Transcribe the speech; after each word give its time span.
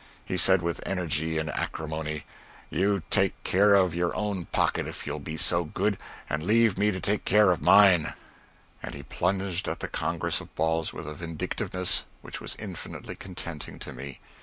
He 0.25 0.35
said, 0.35 0.63
with 0.63 0.81
energy 0.83 1.37
and 1.37 1.51
acrimony: 1.51 2.23
"You 2.71 3.03
take 3.11 3.35
care 3.43 3.75
of 3.75 3.93
your 3.93 4.15
own 4.15 4.45
pocket, 4.45 4.87
if 4.87 5.05
you'll 5.05 5.19
be 5.19 5.37
so 5.37 5.63
good, 5.63 5.99
and 6.27 6.41
leave 6.41 6.75
me 6.75 6.89
to 6.89 6.99
take 6.99 7.23
care 7.23 7.51
of 7.51 7.61
mine." 7.61 8.15
And 8.81 8.95
he 8.95 9.03
plunged 9.03 9.67
at 9.67 9.79
the 9.79 9.87
congress 9.87 10.41
of 10.41 10.55
balls 10.55 10.91
with 10.91 11.07
a 11.07 11.13
vindictiveness 11.13 12.05
which 12.23 12.41
was 12.41 12.55
infinitely 12.57 13.13
contenting 13.15 13.77
to 13.77 13.93
me. 13.93 14.19